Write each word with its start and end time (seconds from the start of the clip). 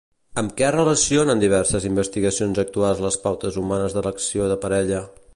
Amb 0.41 0.53
què 0.59 0.69
relacionen 0.75 1.43
diverses 1.43 1.85
investigacions 1.89 2.61
actuals 2.63 3.03
les 3.07 3.17
pautes 3.27 3.59
humanes 3.65 3.97
d'elecció 3.99 4.49
de 4.53 4.57
parella? 4.65 5.03